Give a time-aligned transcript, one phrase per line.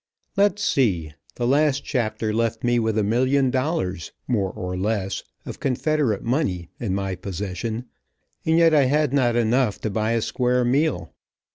[0.35, 5.59] Let's see, the last chapter left me with a million dollars, more or less, of
[5.59, 7.85] confederate money in my possession,
[8.43, 11.13] and yet I had not enough to buy a square meal.